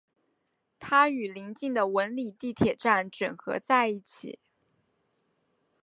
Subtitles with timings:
[0.79, 4.39] 它与临近的文礼地铁站整合在一起。